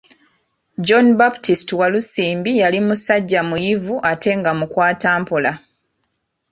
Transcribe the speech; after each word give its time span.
John 0.79 1.15
Baptist 1.17 1.73
Walusimbi 1.73 2.57
yali 2.57 2.79
musajja 2.87 3.39
muyivu 3.49 3.95
ate 4.11 4.31
nga 4.39 4.51
mukwatampola. 4.59 5.51